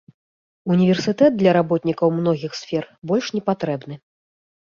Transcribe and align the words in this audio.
Універсітэт 0.75 1.31
для 1.41 1.53
работнікаў 1.57 2.15
многіх 2.21 2.57
сфер 2.61 2.89
больш 3.13 3.25
не 3.37 3.45
патрэбны. 3.53 3.95